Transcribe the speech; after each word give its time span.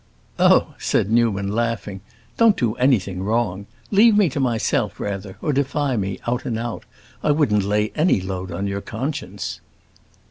"Oh," 0.39 0.73
said 0.79 1.11
Newman, 1.11 1.51
laughing, 1.53 2.01
"don't 2.35 2.57
do 2.57 2.73
anything 2.77 3.21
wrong. 3.21 3.67
Leave 3.91 4.17
me 4.17 4.29
to 4.29 4.39
myself, 4.39 4.99
rather, 4.99 5.37
or 5.43 5.53
defy 5.53 5.95
me, 5.95 6.17
out 6.25 6.43
and 6.43 6.57
out. 6.57 6.85
I 7.21 7.29
wouldn't 7.29 7.61
lay 7.61 7.89
any 7.93 8.19
load 8.19 8.51
on 8.51 8.65
your 8.65 8.81
conscience." 8.81 9.61